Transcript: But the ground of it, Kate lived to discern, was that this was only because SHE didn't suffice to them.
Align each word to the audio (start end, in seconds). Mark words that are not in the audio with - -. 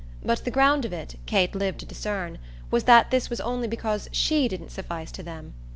But 0.25 0.45
the 0.45 0.49
ground 0.49 0.83
of 0.83 0.93
it, 0.93 1.15
Kate 1.27 1.53
lived 1.53 1.79
to 1.81 1.85
discern, 1.85 2.39
was 2.71 2.85
that 2.85 3.11
this 3.11 3.29
was 3.29 3.39
only 3.39 3.67
because 3.67 4.09
SHE 4.11 4.47
didn't 4.47 4.71
suffice 4.71 5.11
to 5.11 5.21
them. 5.21 5.53